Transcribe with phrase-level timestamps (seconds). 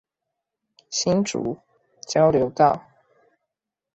[0.89, 1.59] 新竹
[1.99, 2.87] 一交流道